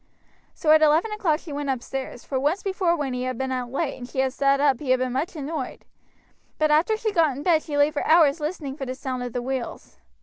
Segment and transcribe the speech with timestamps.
[0.55, 3.71] So at eleven o'clock she went upstairs, for once before when he had been out
[3.71, 5.85] late and she had sat up he had been much annoyed;
[6.57, 9.31] but after she got in bed she lay for hours listening for the sound of
[9.33, 9.99] the wheels.